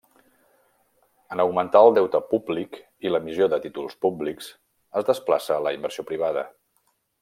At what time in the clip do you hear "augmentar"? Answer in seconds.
1.43-1.83